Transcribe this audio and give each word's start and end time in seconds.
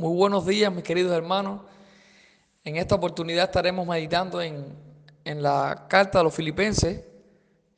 Muy 0.00 0.16
buenos 0.16 0.46
días, 0.46 0.72
mis 0.72 0.84
queridos 0.84 1.10
hermanos. 1.10 1.62
En 2.62 2.76
esta 2.76 2.94
oportunidad 2.94 3.46
estaremos 3.46 3.84
meditando 3.84 4.40
en, 4.40 4.62
la 5.24 5.86
carta 5.88 6.20
a 6.20 6.22
los 6.22 6.32
filipenses. 6.32 7.02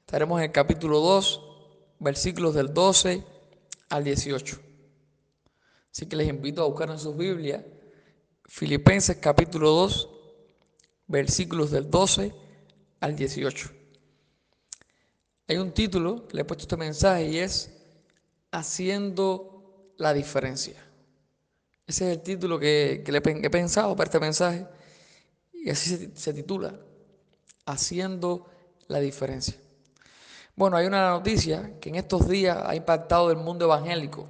Estaremos 0.01 0.39
en 0.39 0.45
el 0.45 0.53
capítulo 0.53 1.01
2, 1.01 1.43
versículos 1.99 2.53
del 2.53 2.75
12 2.75 3.25
al 3.89 4.05
18. 4.05 4.61
Así 5.91 6.05
que 6.05 6.17
les 6.17 6.29
invito 6.29 6.63
a 6.63 6.67
buscar 6.67 6.91
en 6.91 6.99
sus 6.99 7.17
Biblias 7.17 7.65
Filipenses 8.45 9.17
capítulo 9.17 9.71
2, 9.71 10.11
versículos 11.07 11.71
del 11.71 11.91
12 11.91 12.35
al 13.01 13.17
18. 13.17 13.71
Hay 15.49 15.57
un 15.57 15.73
título 15.73 16.29
le 16.33 16.43
he 16.43 16.45
puesto 16.45 16.65
este 16.65 16.77
mensaje 16.77 17.31
y 17.31 17.39
es 17.39 17.71
Haciendo 18.51 19.95
la 19.97 20.13
diferencia. 20.13 20.90
Ese 21.91 22.09
es 22.09 22.19
el 22.19 22.23
título 22.23 22.57
que, 22.57 23.03
le 23.05 23.19
he 23.19 23.51
pensado 23.51 23.97
para 23.97 24.07
este 24.07 24.21
mensaje. 24.21 24.65
Y 25.53 25.71
así 25.71 26.13
se, 26.15 26.33
titula, 26.33 26.79
Haciendo 27.67 28.47
la 28.87 29.01
diferencia. 29.01 29.57
Bueno, 30.55 30.77
hay 30.77 30.87
una 30.87 31.11
noticia 31.11 31.81
que 31.81 31.89
en 31.89 31.97
estos 31.97 32.29
días 32.29 32.57
ha 32.65 32.77
impactado 32.77 33.33
el 33.33 33.39
mundo 33.39 33.65
evangélico 33.65 34.29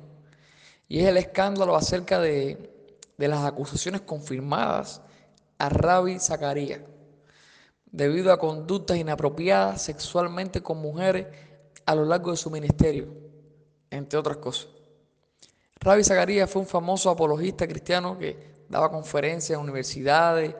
y 0.89 1.01
es 1.01 1.09
el 1.09 1.19
escándalo 1.19 1.77
acerca 1.77 2.19
de, 2.19 2.97
de 3.19 3.29
las 3.29 3.45
acusaciones 3.45 4.01
confirmadas 4.01 5.03
a 5.59 5.69
Rabbi 5.69 6.19
Zacarías 6.19 6.81
debido 7.85 8.33
a 8.33 8.39
conductas 8.39 8.97
inapropiadas 8.97 9.83
sexualmente 9.83 10.63
con 10.63 10.79
mujeres 10.79 11.27
a 11.85 11.95
lo 11.95 12.07
largo 12.07 12.31
de 12.31 12.39
su 12.39 12.51
ministerio, 12.51 13.09
entre 13.91 14.19
otras 14.19 14.39
cosas. 14.39 14.80
Rabbi 15.83 16.05
Zacarías 16.05 16.51
fue 16.51 16.61
un 16.61 16.69
famoso 16.69 17.09
apologista 17.09 17.67
cristiano 17.67 18.19
que 18.19 18.65
daba 18.69 18.91
conferencias 18.91 19.57
en 19.57 19.65
universidades, 19.65 20.55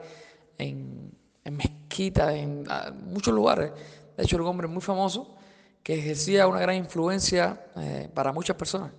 en, 0.57 1.11
mezquitas, 1.45 2.33
en 2.33 2.65
muchos 3.05 3.31
lugares. 3.31 3.71
De 4.17 4.23
hecho, 4.23 4.37
un 4.37 4.47
hombre 4.47 4.67
muy 4.67 4.81
famoso 4.81 5.35
que 5.83 5.93
ejercía 5.93 6.47
una 6.47 6.59
gran 6.59 6.75
influencia 6.75 7.67
eh, 7.75 8.09
para 8.11 8.31
muchas 8.31 8.55
personas. 8.55 8.91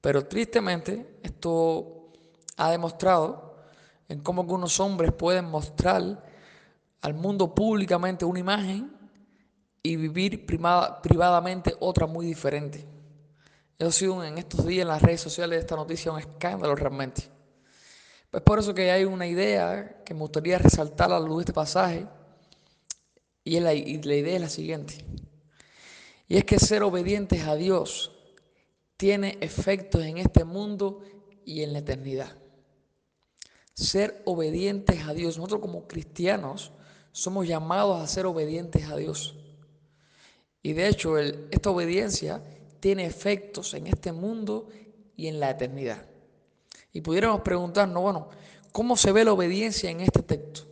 Pero 0.00 0.26
tristemente, 0.26 1.18
esto 1.22 2.12
ha 2.56 2.70
demostrado 2.70 3.56
en 4.08 4.20
cómo 4.20 4.40
algunos 4.40 4.80
hombres 4.80 5.12
pueden 5.12 5.44
mostrar 5.44 6.24
al 7.02 7.14
mundo 7.14 7.54
públicamente 7.54 8.24
una 8.24 8.40
imagen 8.40 8.90
y 9.82 9.96
vivir 9.96 10.46
privadamente 10.46 11.74
otra 11.78 12.06
muy 12.06 12.24
diferente. 12.24 12.95
Eso 13.78 13.88
ha 13.88 13.92
sido 13.92 14.24
en 14.24 14.38
estos 14.38 14.66
días 14.66 14.82
en 14.82 14.88
las 14.88 15.02
redes 15.02 15.20
sociales 15.20 15.60
esta 15.60 15.76
noticia 15.76 16.12
un 16.12 16.18
escándalo 16.18 16.74
realmente. 16.74 17.28
Pues 18.30 18.42
por 18.42 18.58
eso 18.58 18.74
que 18.74 18.90
hay 18.90 19.04
una 19.04 19.26
idea 19.26 20.02
que 20.04 20.14
me 20.14 20.20
gustaría 20.20 20.58
resaltar 20.58 21.12
a 21.12 21.18
la 21.18 21.26
luz 21.26 21.38
de 21.38 21.42
este 21.42 21.52
pasaje 21.52 22.06
y, 23.44 23.60
la, 23.60 23.74
y 23.74 24.02
la 24.02 24.14
idea 24.14 24.36
es 24.36 24.40
la 24.40 24.48
siguiente. 24.48 25.04
Y 26.28 26.36
es 26.36 26.44
que 26.44 26.58
ser 26.58 26.82
obedientes 26.82 27.46
a 27.46 27.54
Dios 27.54 28.12
tiene 28.96 29.38
efectos 29.40 30.02
en 30.02 30.18
este 30.18 30.44
mundo 30.44 31.02
y 31.44 31.62
en 31.62 31.72
la 31.72 31.80
eternidad. 31.80 32.36
Ser 33.74 34.22
obedientes 34.24 35.06
a 35.06 35.12
Dios. 35.12 35.36
Nosotros 35.36 35.60
como 35.60 35.86
cristianos 35.86 36.72
somos 37.12 37.46
llamados 37.46 38.02
a 38.02 38.06
ser 38.06 38.26
obedientes 38.26 38.88
a 38.88 38.96
Dios. 38.96 39.36
Y 40.62 40.72
de 40.72 40.88
hecho, 40.88 41.18
esta 41.18 41.70
obediencia 41.70 42.42
tiene 42.80 43.06
efectos 43.06 43.74
en 43.74 43.86
este 43.86 44.12
mundo 44.12 44.68
y 45.16 45.28
en 45.28 45.40
la 45.40 45.50
eternidad. 45.50 46.06
Y 46.92 47.00
pudiéramos 47.00 47.40
preguntarnos, 47.42 48.02
bueno, 48.02 48.28
¿cómo 48.72 48.96
se 48.96 49.12
ve 49.12 49.24
la 49.24 49.32
obediencia 49.32 49.90
en 49.90 50.00
este 50.00 50.22
texto? 50.22 50.62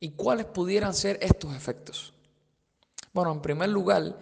¿Y 0.00 0.10
cuáles 0.10 0.46
pudieran 0.46 0.94
ser 0.94 1.18
estos 1.22 1.54
efectos? 1.54 2.12
Bueno, 3.12 3.32
en 3.32 3.40
primer 3.40 3.68
lugar, 3.68 4.18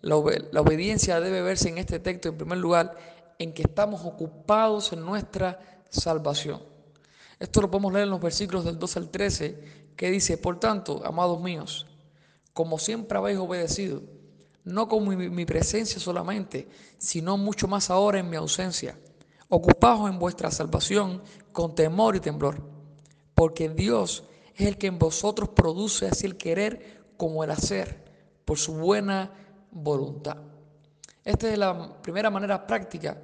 la, 0.00 0.16
obediencia 0.16 1.20
debe 1.20 1.42
verse 1.42 1.68
en 1.68 1.78
este 1.78 1.98
texto, 1.98 2.28
en 2.28 2.36
primer 2.36 2.58
lugar, 2.58 2.96
en 3.38 3.52
que 3.52 3.62
estamos 3.62 4.04
ocupados 4.04 4.92
en 4.92 5.04
nuestra 5.04 5.82
salvación. 5.90 6.62
Esto 7.38 7.60
lo 7.60 7.70
podemos 7.70 7.92
leer 7.92 8.04
en 8.04 8.10
los 8.10 8.20
versículos 8.20 8.64
del 8.64 8.78
12 8.78 8.98
al 8.98 9.10
13, 9.10 9.62
que 9.96 10.10
dice, 10.10 10.38
por 10.38 10.58
tanto, 10.58 11.02
amados 11.04 11.40
míos, 11.40 11.86
como 12.52 12.78
siempre 12.78 13.18
habéis 13.18 13.38
obedecido, 13.38 14.02
no 14.68 14.86
con 14.86 15.34
mi, 15.34 15.44
presencia 15.46 15.98
solamente, 15.98 16.68
sino 16.98 17.36
mucho 17.36 17.66
más 17.66 17.90
ahora 17.90 18.18
en 18.18 18.28
mi 18.28 18.36
ausencia. 18.36 18.98
Ocupaos 19.48 20.10
en 20.10 20.18
vuestra 20.18 20.50
salvación 20.50 21.22
con 21.52 21.74
temor 21.74 22.16
y 22.16 22.20
temblor, 22.20 22.62
porque 23.34 23.70
Dios 23.70 24.24
es 24.54 24.66
el 24.66 24.76
que 24.76 24.88
en 24.88 24.98
vosotros 24.98 25.48
produce 25.48 26.06
así 26.06 26.26
el 26.26 26.36
querer 26.36 27.02
como 27.16 27.42
el 27.42 27.50
hacer, 27.50 28.04
por 28.44 28.58
su 28.58 28.74
buena 28.74 29.32
voluntad. 29.70 30.36
Esta 31.24 31.50
es 31.50 31.58
la 31.58 32.00
primera 32.02 32.30
manera 32.30 32.66
práctica 32.66 33.16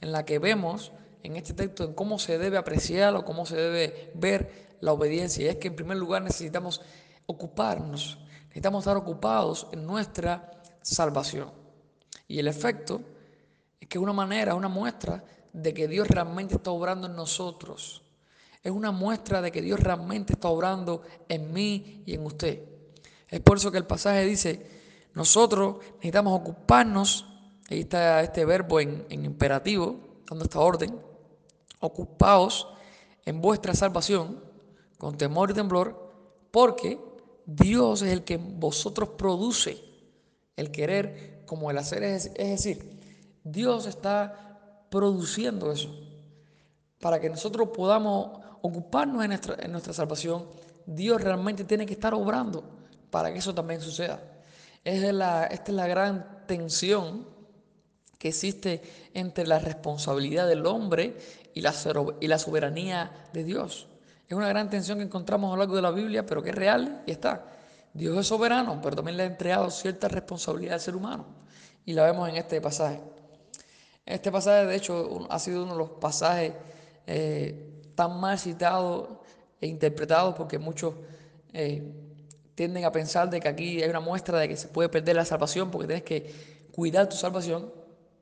en 0.00 0.12
la 0.12 0.24
que 0.24 0.38
vemos 0.38 0.92
en 1.22 1.36
este 1.36 1.54
texto 1.54 1.84
en 1.84 1.94
cómo 1.94 2.18
se 2.18 2.38
debe 2.38 2.58
apreciar 2.58 3.14
o 3.14 3.24
cómo 3.24 3.44
se 3.46 3.56
debe 3.56 4.12
ver 4.14 4.76
la 4.80 4.92
obediencia. 4.92 5.44
Y 5.44 5.48
es 5.48 5.56
que 5.56 5.68
en 5.68 5.76
primer 5.76 5.96
lugar 5.96 6.22
necesitamos 6.22 6.80
ocuparnos, 7.26 8.18
necesitamos 8.44 8.82
estar 8.82 8.96
ocupados 8.96 9.68
en 9.72 9.86
nuestra 9.86 10.61
salvación. 10.82 11.50
Y 12.28 12.38
el 12.38 12.48
efecto 12.48 13.00
es 13.80 13.88
que 13.88 13.98
es 13.98 14.02
una 14.02 14.12
manera, 14.12 14.54
una 14.54 14.68
muestra 14.68 15.24
de 15.52 15.74
que 15.74 15.88
Dios 15.88 16.08
realmente 16.08 16.54
está 16.54 16.70
obrando 16.70 17.06
en 17.06 17.16
nosotros. 17.16 18.02
Es 18.62 18.70
una 18.70 18.92
muestra 18.92 19.42
de 19.42 19.50
que 19.50 19.60
Dios 19.60 19.80
realmente 19.80 20.34
está 20.34 20.48
obrando 20.48 21.02
en 21.28 21.52
mí 21.52 22.02
y 22.06 22.14
en 22.14 22.24
usted. 22.24 22.62
Es 23.28 23.40
por 23.40 23.56
eso 23.56 23.72
que 23.72 23.78
el 23.78 23.86
pasaje 23.86 24.24
dice, 24.24 24.66
nosotros 25.14 25.78
necesitamos 25.94 26.38
ocuparnos, 26.40 27.26
ahí 27.70 27.80
está 27.80 28.22
este 28.22 28.44
verbo 28.44 28.80
en, 28.80 29.06
imperativo, 29.10 29.96
dando 30.28 30.44
esta 30.44 30.60
orden, 30.60 30.98
ocupaos 31.80 32.68
en 33.24 33.40
vuestra 33.40 33.74
salvación 33.74 34.42
con 34.96 35.16
temor 35.16 35.50
y 35.50 35.54
temblor, 35.54 36.12
porque 36.50 37.00
Dios 37.44 38.02
es 38.02 38.12
el 38.12 38.22
que 38.24 38.34
en 38.34 38.60
vosotros 38.60 39.10
produce 39.10 39.91
el 40.62 40.70
querer 40.70 41.42
como 41.46 41.70
el 41.70 41.78
hacer. 41.78 42.02
Es, 42.02 42.32
decir, 42.34 42.98
Dios 43.44 43.86
está 43.86 44.86
produciendo 44.90 45.70
eso. 45.70 45.90
Para 46.98 47.20
que 47.20 47.28
nosotros 47.28 47.68
podamos 47.74 48.40
ocuparnos 48.62 49.22
en 49.22 49.30
nuestra, 49.30 49.56
en 49.60 49.72
nuestra 49.72 49.92
salvación, 49.92 50.46
Dios 50.86 51.20
realmente 51.20 51.64
tiene 51.64 51.84
que 51.84 51.94
estar 51.94 52.14
obrando 52.14 52.64
para 53.10 53.32
que 53.32 53.38
eso 53.38 53.54
también 53.54 53.80
suceda. 53.80 54.20
Es 54.84 55.12
la, 55.12 55.44
esta 55.44 55.70
es 55.70 55.76
la 55.76 55.86
gran 55.86 56.44
tensión 56.46 57.26
que 58.18 58.28
existe 58.28 58.82
entre 59.14 59.46
la 59.46 59.58
responsabilidad 59.58 60.46
del 60.46 60.64
hombre 60.66 61.16
y 61.54 61.60
la, 61.60 61.74
y 62.20 62.28
la 62.28 62.38
soberanía 62.38 63.28
de 63.32 63.44
Dios. 63.44 63.88
Es 64.28 64.36
una 64.36 64.48
gran 64.48 64.70
tensión 64.70 64.98
que 64.98 65.04
encontramos 65.04 65.48
a 65.48 65.52
lo 65.52 65.58
largo 65.58 65.76
de 65.76 65.82
la 65.82 65.90
Biblia, 65.90 66.24
pero 66.24 66.42
que 66.42 66.50
es 66.50 66.54
real 66.54 67.02
y 67.06 67.10
está. 67.10 67.44
Dios 67.94 68.16
es 68.18 68.26
soberano, 68.26 68.80
pero 68.82 68.96
también 68.96 69.16
le 69.16 69.24
ha 69.24 69.26
entregado 69.26 69.70
cierta 69.70 70.08
responsabilidad 70.08 70.74
al 70.74 70.80
ser 70.80 70.96
humano. 70.96 71.26
Y 71.84 71.92
la 71.92 72.04
vemos 72.04 72.28
en 72.28 72.36
este 72.36 72.60
pasaje. 72.60 73.00
Este 74.06 74.32
pasaje, 74.32 74.66
de 74.66 74.76
hecho, 74.76 75.26
ha 75.30 75.38
sido 75.38 75.62
uno 75.64 75.72
de 75.72 75.78
los 75.78 75.90
pasajes 75.90 76.52
eh, 77.06 77.90
tan 77.94 78.18
mal 78.18 78.38
citados 78.38 79.08
e 79.60 79.66
interpretados 79.66 80.34
porque 80.34 80.58
muchos 80.58 80.94
eh, 81.52 81.82
tienden 82.54 82.84
a 82.84 82.92
pensar 82.92 83.28
de 83.30 83.40
que 83.40 83.48
aquí 83.48 83.82
hay 83.82 83.90
una 83.90 84.00
muestra 84.00 84.38
de 84.38 84.48
que 84.48 84.56
se 84.56 84.68
puede 84.68 84.88
perder 84.88 85.16
la 85.16 85.24
salvación 85.24 85.70
porque 85.70 85.86
tienes 85.86 86.04
que 86.04 86.34
cuidar 86.72 87.08
tu 87.08 87.16
salvación. 87.16 87.72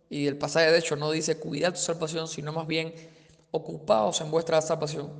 Y 0.09 0.27
el 0.27 0.37
pasaje, 0.37 0.71
de 0.71 0.79
hecho, 0.79 0.97
no 0.97 1.11
dice 1.13 1.39
cuidar 1.39 1.73
tu 1.73 1.79
salvación, 1.79 2.27
sino 2.27 2.53
más 2.53 2.67
bien 2.67 2.93
ocupados 3.53 4.21
en 4.21 4.31
vuestra 4.31 4.61
salvación. 4.61 5.13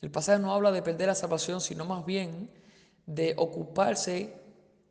El 0.00 0.10
pasaje 0.10 0.38
no 0.38 0.52
habla 0.52 0.70
de 0.70 0.82
perder 0.82 1.08
la 1.08 1.14
salvación, 1.14 1.60
sino 1.60 1.84
más 1.84 2.04
bien 2.06 2.50
de 3.06 3.34
ocuparse 3.36 4.34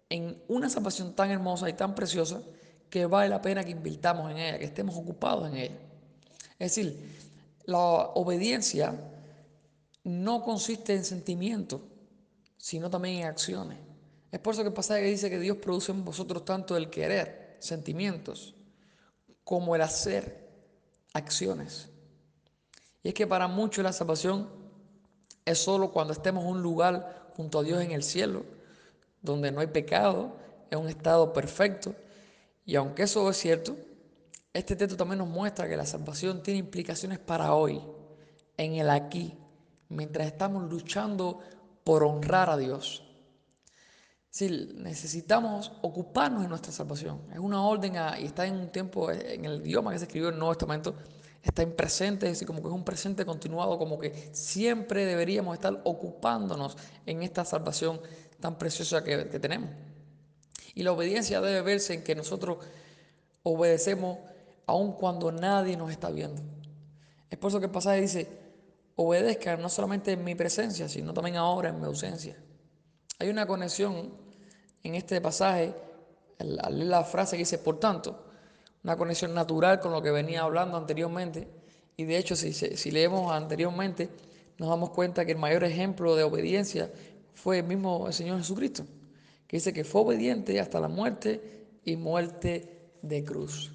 en 0.09 0.41
una 0.47 0.69
salvación 0.69 1.15
tan 1.15 1.31
hermosa 1.31 1.69
y 1.69 1.73
tan 1.73 1.95
preciosa 1.95 2.41
que 2.89 3.05
vale 3.05 3.29
la 3.29 3.41
pena 3.41 3.63
que 3.63 3.71
invirtamos 3.71 4.29
en 4.29 4.37
ella, 4.37 4.59
que 4.59 4.65
estemos 4.65 4.95
ocupados 4.95 5.47
en 5.47 5.57
ella. 5.57 5.77
Es 6.59 6.75
decir, 6.75 6.97
la 7.65 7.79
obediencia 7.79 8.93
no 10.03 10.43
consiste 10.43 10.93
en 10.93 11.03
sentimientos, 11.03 11.81
sino 12.57 12.89
también 12.89 13.21
en 13.21 13.27
acciones. 13.27 13.79
Es 14.31 14.39
por 14.39 14.53
eso 14.53 14.63
que 14.63 14.69
el 14.69 14.73
pasaje 14.73 15.03
dice 15.03 15.29
que 15.29 15.39
Dios 15.39 15.57
produce 15.57 15.91
en 15.91 16.05
vosotros 16.05 16.45
tanto 16.45 16.77
el 16.77 16.89
querer, 16.89 17.57
sentimientos, 17.59 18.55
como 19.43 19.75
el 19.75 19.81
hacer, 19.81 20.49
acciones. 21.13 21.89
Y 23.01 23.09
es 23.09 23.13
que 23.13 23.27
para 23.27 23.47
muchos 23.47 23.83
la 23.83 23.93
salvación 23.93 24.49
es 25.45 25.59
solo 25.59 25.91
cuando 25.91 26.13
estemos 26.13 26.43
en 26.43 26.51
un 26.51 26.61
lugar 26.61 27.22
junto 27.35 27.59
a 27.59 27.63
Dios 27.63 27.81
en 27.81 27.91
el 27.91 28.03
cielo, 28.03 28.43
donde 29.21 29.51
no 29.51 29.61
hay 29.61 29.67
pecado, 29.67 30.35
es 30.69 30.77
un 30.77 30.87
estado 30.87 31.33
perfecto. 31.33 31.95
Y 32.65 32.75
aunque 32.75 33.03
eso 33.03 33.29
es 33.29 33.37
cierto, 33.37 33.75
este 34.53 34.75
texto 34.75 34.95
también 34.95 35.19
nos 35.19 35.27
muestra 35.27 35.67
que 35.67 35.75
la 35.75 35.85
salvación 35.85 36.43
tiene 36.43 36.59
implicaciones 36.59 37.19
para 37.19 37.53
hoy. 37.53 37.81
en 38.55 38.75
el 38.75 38.91
aquí, 38.91 39.35
mientras 39.89 40.27
estamos 40.27 40.69
luchando 40.69 41.39
por 41.83 42.03
honrar 42.03 42.51
a 42.51 42.57
Dios. 42.57 43.03
Si 44.29 44.47
necesitamos 44.75 45.71
ocuparnos 45.81 46.43
de 46.43 46.49
nuestra 46.49 46.71
salvación. 46.71 47.21
Es 47.31 47.39
una 47.39 47.63
orden 47.63 47.95
y 48.19 48.25
está 48.25 48.45
en 48.45 48.55
un 48.55 48.71
tiempo, 48.71 49.11
en 49.11 49.45
el 49.45 49.65
idioma 49.65 49.91
que 49.91 49.99
se 49.99 50.05
escribió 50.05 50.29
en 50.29 50.35
el 50.35 50.39
Nuevo 50.39 50.53
Testamento, 50.53 50.95
está 51.43 51.61
en 51.61 51.75
presente, 51.75 52.25
es 52.25 52.33
decir, 52.33 52.47
como 52.47 52.61
que 52.61 52.69
es 52.69 52.73
un 52.73 52.85
presente 52.85 53.25
continuado, 53.25 53.77
como 53.77 53.99
que 53.99 54.29
siempre 54.31 55.05
deberíamos 55.05 55.53
estar 55.53 55.81
ocupándonos 55.83 56.77
en 57.05 57.21
esta 57.21 57.43
salvación 57.43 57.99
tan 58.39 58.57
preciosa 58.57 59.03
que, 59.03 59.27
que 59.27 59.39
tenemos. 59.39 59.69
Y 60.73 60.83
la 60.83 60.93
obediencia 60.93 61.41
debe 61.41 61.61
verse 61.61 61.93
en 61.93 62.03
que 62.03 62.15
nosotros 62.15 62.57
obedecemos 63.43 64.19
aun 64.65 64.93
cuando 64.93 65.31
nadie 65.31 65.75
nos 65.75 65.91
está 65.91 66.09
viendo. 66.09 66.41
Es 67.29 67.37
por 67.37 67.49
eso 67.49 67.59
que 67.59 67.65
el 67.65 67.71
pasaje 67.71 68.01
dice, 68.01 68.27
obedezcan 68.95 69.61
no 69.61 69.69
solamente 69.69 70.13
en 70.13 70.23
mi 70.23 70.35
presencia, 70.35 70.87
sino 70.87 71.13
también 71.13 71.35
ahora 71.35 71.69
en 71.69 71.79
mi 71.79 71.85
ausencia. 71.85 72.37
Hay 73.19 73.29
una 73.29 73.45
conexión 73.45 74.13
en 74.81 74.95
este 74.95 75.19
pasaje, 75.19 75.73
al 76.39 76.77
leer 76.77 76.87
la 76.87 77.03
frase 77.03 77.35
que 77.35 77.41
dice, 77.41 77.57
por 77.57 77.79
tanto, 77.79 78.22
una 78.83 78.97
conexión 78.97 79.33
natural 79.33 79.79
con 79.79 79.91
lo 79.91 80.01
que 80.01 80.11
venía 80.11 80.41
hablando 80.41 80.77
anteriormente. 80.77 81.47
Y 81.95 82.05
de 82.05 82.17
hecho, 82.17 82.35
si, 82.35 82.53
si 82.53 82.91
leemos 82.91 83.31
anteriormente, 83.31 84.09
nos 84.57 84.69
damos 84.69 84.89
cuenta 84.89 85.25
que 85.25 85.31
el 85.31 85.37
mayor 85.37 85.63
ejemplo 85.63 86.15
de 86.15 86.23
obediencia 86.23 86.91
fue 87.33 87.59
el 87.59 87.65
mismo 87.65 88.07
el 88.07 88.13
Señor 88.13 88.37
Jesucristo, 88.39 88.83
que 89.47 89.57
dice 89.57 89.73
que 89.73 89.83
fue 89.83 90.01
obediente 90.01 90.59
hasta 90.59 90.79
la 90.79 90.87
muerte 90.87 91.67
y 91.83 91.95
muerte 91.95 92.91
de 93.01 93.23
cruz. 93.23 93.71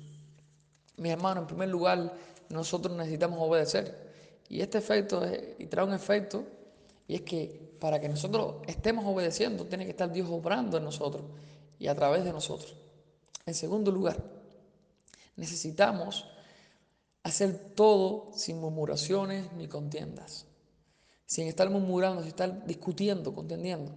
Mi 0.96 1.10
hermano, 1.10 1.42
en 1.42 1.46
primer 1.46 1.68
lugar, 1.68 2.14
nosotros 2.48 2.96
necesitamos 2.96 3.38
obedecer. 3.40 4.08
Y 4.48 4.60
este 4.60 4.78
efecto, 4.78 5.22
y 5.58 5.66
trae 5.66 5.84
un 5.84 5.92
efecto, 5.92 6.44
y 7.06 7.16
es 7.16 7.22
que 7.22 7.68
para 7.78 8.00
que 8.00 8.08
nosotros 8.08 8.56
estemos 8.66 9.04
obedeciendo, 9.06 9.66
tiene 9.66 9.84
que 9.84 9.90
estar 9.90 10.10
Dios 10.10 10.28
obrando 10.30 10.78
en 10.78 10.84
nosotros 10.84 11.24
y 11.78 11.86
a 11.86 11.94
través 11.94 12.24
de 12.24 12.32
nosotros. 12.32 12.74
En 13.46 13.54
segundo 13.54 13.90
lugar, 13.90 14.37
necesitamos 15.38 16.26
hacer 17.22 17.72
todo 17.74 18.30
sin 18.34 18.60
murmuraciones 18.60 19.52
ni 19.52 19.68
contiendas, 19.68 20.46
sin 21.24 21.46
estar 21.46 21.70
murmurando, 21.70 22.20
sin 22.20 22.28
estar 22.28 22.66
discutiendo, 22.66 23.32
contendiendo. 23.32 23.92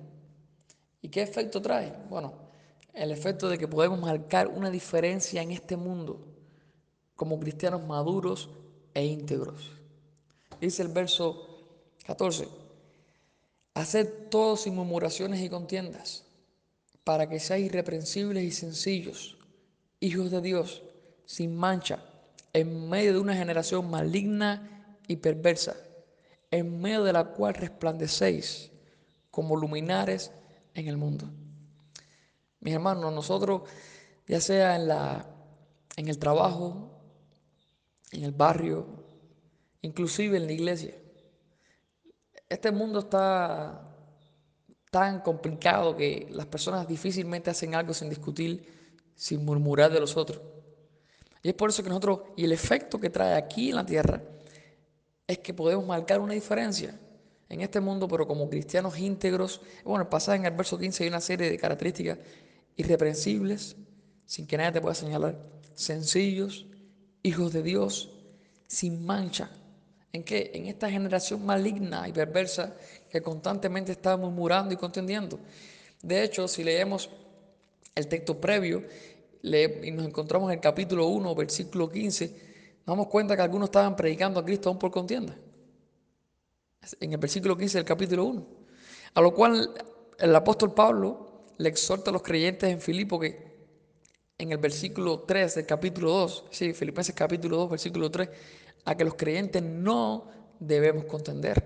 ¿Y 1.02 1.10
qué 1.10 1.24
efecto 1.24 1.62
trae? 1.62 1.94
Bueno, 2.10 2.34
el 2.94 3.12
efecto 3.12 3.50
de 3.50 3.58
que 3.58 3.68
podemos 3.68 4.00
marcar 4.00 4.48
una 4.48 4.70
diferencia 4.70 5.42
en 5.42 5.52
este 5.52 5.76
mundo 5.76 6.22
como 7.16 7.40
cristianos 7.40 7.84
maduros 7.86 8.50
e 8.94 9.04
íntegros. 9.04 9.72
Dice 10.60 10.84
el 10.84 10.90
verso 10.90 11.64
14, 12.06 12.48
haced 13.74 14.30
todo 14.30 14.58
sin 14.58 14.76
murmuraciones 14.76 15.42
y 15.42 15.50
contiendas, 15.50 16.24
para 17.04 17.28
que 17.28 17.40
seáis 17.40 17.66
irreprensibles 17.66 18.44
y 18.44 18.52
sencillos, 18.52 19.38
hijos 20.00 20.30
de 20.30 20.42
Dios, 20.42 20.84
sin 21.31 21.56
mancha, 21.56 22.04
en 22.51 22.89
medio 22.89 23.13
de 23.13 23.19
una 23.19 23.33
generación 23.33 23.89
maligna 23.89 24.98
y 25.07 25.16
perversa, 25.16 25.78
en 26.51 26.81
medio 26.81 27.06
de 27.06 27.13
la 27.13 27.24
cual 27.24 27.54
resplandecéis 27.54 28.69
como 29.30 29.56
luminares 29.56 30.33
en 30.74 30.89
el 30.89 30.98
mundo. 30.98 31.30
Mis 32.60 32.74
hermanos, 32.74 33.13
nosotros, 33.13 33.62
ya 34.28 34.42
sea 34.42 34.75
en, 34.75 34.89
la, 34.89 35.25
en 35.95 36.10
el 36.10 36.19
trabajo, 36.19 37.00
en 38.12 38.25
el 38.25 38.34
barrio, 38.34 38.86
inclusive 39.84 40.36
en 40.36 40.48
la 40.48 40.51
iglesia. 40.51 40.95
Este 42.50 42.72
mundo 42.72 43.00
está 43.00 43.89
tan 44.89 45.22
complicado 45.22 45.95
que 45.95 46.27
las 46.30 46.48
personas 46.48 46.89
difícilmente 46.89 47.50
hacen 47.50 47.74
algo 47.74 47.94
sin 47.94 48.10
discutir, 48.10 49.00
sin 49.16 49.45
murmurar 49.45 49.94
de 49.94 50.01
los 50.01 50.18
otros. 50.18 50.42
Y 51.44 51.50
es 51.50 51.56
por 51.56 51.70
eso 51.70 51.84
que 51.84 51.90
nosotros, 51.90 52.22
y 52.36 52.46
el 52.46 52.52
efecto 52.52 53.00
que 53.00 53.10
trae 53.10 53.36
aquí 53.36 53.70
en 53.70 53.76
la 53.76 53.86
tierra, 53.86 54.22
es 55.28 55.40
que 55.40 55.54
podemos 55.54 55.86
marcar 55.86 56.20
una 56.20 56.34
diferencia 56.34 57.00
en 57.50 57.62
este 57.62 57.80
mundo, 57.80 58.08
pero 58.08 58.28
como 58.28 58.50
cristianos 58.50 58.98
íntegros. 58.98 59.62
Bueno, 59.84 60.10
pasa 60.10 60.36
en 60.36 60.46
el 60.46 60.52
verso 60.52 60.78
15 60.78 61.04
hay 61.04 61.10
una 61.10 61.22
serie 61.22 61.50
de 61.50 61.58
características 61.58 62.18
irreprensibles, 62.78 63.76
sin 64.26 64.48
que 64.48 64.58
nadie 64.58 64.74
te 64.74 64.82
pueda 64.82 64.96
señalar, 64.96 65.38
sencillos, 65.76 66.68
hijos 67.24 67.52
de 67.52 67.64
Dios, 67.64 68.12
sin 68.68 69.06
mancha. 69.06 69.50
¿En 70.14 70.24
qué? 70.24 70.52
En 70.54 70.68
esta 70.68 70.90
generación 70.90 71.46
maligna 71.46 72.08
y 72.08 72.14
perversa 72.14 72.76
que 73.10 73.22
constantemente 73.22 73.92
está 73.92 74.16
murmurando 74.16 74.74
y 74.74 74.78
contendiendo. 74.78 75.40
De 76.02 76.24
hecho, 76.24 76.48
si 76.48 76.64
leemos 76.64 77.10
el 77.96 78.08
texto 78.08 78.40
previo 78.40 78.84
y 79.44 79.92
nos 79.92 80.06
encontramos 80.06 80.50
en 80.50 80.56
el 80.56 80.62
capítulo 80.62 81.08
1, 81.08 81.36
versículo 81.36 81.90
15, 81.90 82.28
nos 82.86 82.86
damos 82.86 83.08
cuenta 83.08 83.36
que 83.36 83.42
algunos 83.42 83.68
estaban 83.68 83.96
predicando 83.96 84.40
a 84.40 84.46
Cristo 84.46 84.70
aún 84.70 84.78
por 84.78 84.92
contienda. 84.92 85.36
En 87.00 87.12
el 87.12 87.18
versículo 87.18 87.58
15 87.58 87.80
del 87.80 87.86
capítulo 87.86 88.26
1. 88.26 88.46
A 89.14 89.22
lo 89.22 89.34
cual 89.34 89.72
el 90.18 90.36
apóstol 90.36 90.74
Pablo 90.74 91.46
le 91.58 91.70
exhorta 91.70 92.10
a 92.10 92.14
los 92.14 92.22
creyentes 92.22 92.70
en 92.70 92.82
Filipo 92.82 93.20
que 93.20 93.52
en 94.38 94.52
el 94.52 94.58
versículo 94.58 95.20
3 95.20 95.56
del 95.56 95.66
capítulo 95.66 96.12
2, 96.12 96.46
sí, 96.50 96.74
Filipenses 96.74 97.14
capítulo 97.14 97.58
2, 97.58 97.70
versículo 97.70 98.10
3, 98.10 98.30
a 98.86 98.96
que 98.96 99.04
los 99.04 99.14
creyentes 99.14 99.62
no 99.62 100.28
debemos 100.60 101.06
contender. 101.06 101.64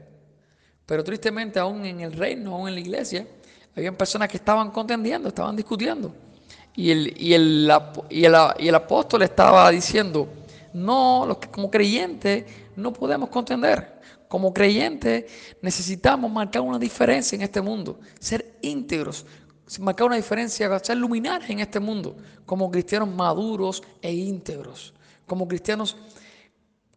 Pero 0.85 1.03
tristemente 1.03 1.59
aún 1.59 1.85
en 1.85 2.01
el 2.01 2.11
reino, 2.11 2.55
aún 2.55 2.67
en 2.67 2.75
la 2.75 2.79
iglesia, 2.81 3.27
habían 3.75 3.95
personas 3.95 4.27
que 4.27 4.37
estaban 4.37 4.71
contendiendo, 4.71 5.29
estaban 5.29 5.55
discutiendo. 5.55 6.13
Y 6.75 6.91
el, 6.91 7.13
y 7.21 7.33
el, 7.33 7.71
y 8.09 8.25
el, 8.25 8.75
apóstol 8.75 9.21
estaba 9.21 9.69
diciendo, 9.71 10.27
no, 10.73 11.25
los 11.25 11.37
que 11.37 11.49
como 11.49 11.71
creyentes 11.71 12.45
no 12.75 12.91
podemos 12.91 13.29
contender. 13.29 13.95
Como 14.27 14.53
creyentes 14.53 15.25
necesitamos 15.61 16.29
marcar 16.29 16.61
una 16.61 16.77
diferencia 16.77 17.35
en 17.35 17.43
este 17.43 17.61
mundo, 17.61 17.99
ser 18.19 18.57
íntegros, 18.61 19.25
marcar 19.79 20.07
una 20.07 20.17
diferencia, 20.17 20.77
ser 20.79 20.97
luminares 20.97 21.49
en 21.49 21.59
este 21.59 21.79
mundo, 21.79 22.17
como 22.45 22.69
cristianos 22.69 23.07
maduros 23.09 23.81
e 24.01 24.11
íntegros, 24.11 24.93
como 25.25 25.47
cristianos 25.47 25.95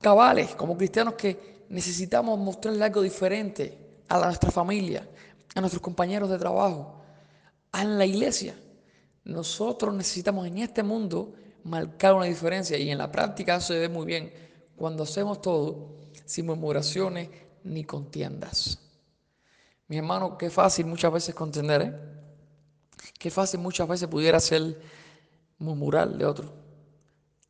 cabales, 0.01 0.55
como 0.55 0.77
cristianos 0.77 1.15
que 1.15 1.65
necesitamos 1.69 2.39
mostrarle 2.39 2.85
algo 2.85 3.03
diferente 3.03 3.79
a 4.09 4.19
nuestra 4.19 4.51
familia, 4.51 5.07
a 5.55 5.61
nuestros 5.61 5.83
compañeros 5.83 6.31
de 6.31 6.39
trabajo, 6.39 7.01
a 7.73 7.85
la 7.85 8.07
iglesia. 8.07 8.55
Nosotros 9.29 9.95
necesitamos 9.95 10.47
en 10.47 10.57
este 10.57 10.83
mundo 10.83 11.35
marcar 11.63 12.15
una 12.15 12.25
diferencia 12.25 12.79
y 12.79 12.91
en 12.91 12.97
la 12.97 13.13
práctica 13.13 13.61
se 13.61 13.79
ve 13.79 13.89
muy 13.91 14.07
bien 14.07 14.33
cuando 14.75 15.03
hacemos 15.03 15.43
todo 15.43 15.99
sin 16.25 16.47
murmuraciones 16.47 17.29
ni 17.63 17.85
contiendas. 17.85 18.79
Mi 19.87 19.99
hermano, 19.99 20.39
qué 20.39 20.49
fácil 20.49 20.87
muchas 20.87 21.13
veces 21.13 21.35
contender, 21.35 21.83
¿eh? 21.83 21.95
Qué 23.19 23.31
fácil 23.31 23.61
muchas 23.61 23.87
veces 23.87 24.09
pudiera 24.09 24.41
ser 24.41 24.81
murmurar 25.59 26.09
de 26.09 26.25
otro, 26.25 26.51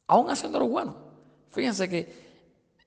aún 0.09 0.31
haciendo 0.31 0.59
lo 0.59 0.67
bueno. 0.67 0.97
Fíjense 1.53 1.89
que 1.89 2.13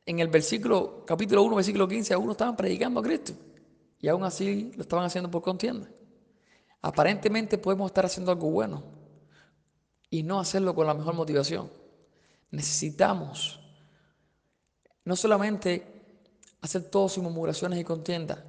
en 0.05 0.19
el 0.19 0.27
versículo, 0.27 1.05
capítulo 1.05 1.43
1, 1.43 1.55
versículo 1.55 1.87
15, 1.87 2.13
algunos 2.13 2.33
estaban 2.33 2.57
predicando 2.57 2.99
a 2.99 3.03
Cristo 3.03 3.31
y 4.01 4.09
aún 4.09 4.25
así 4.25 4.73
lo 4.75 4.81
estaban 4.81 5.05
haciendo 5.05 5.31
por 5.31 5.41
contienda. 5.41 5.87
Aparentemente 6.81 7.57
podemos 7.57 7.91
estar 7.91 8.05
haciendo 8.05 8.31
algo 8.31 8.49
bueno 8.49 8.83
y 10.09 10.23
no 10.23 10.39
hacerlo 10.39 10.73
con 10.73 10.87
la 10.87 10.93
mejor 10.93 11.13
motivación. 11.13 11.71
Necesitamos 12.49 13.59
no 15.05 15.15
solamente 15.15 15.85
hacer 16.61 16.83
todo 16.83 17.07
sin 17.09 17.23
murmuraciones 17.23 17.79
y 17.79 17.83
contiendas, 17.83 18.39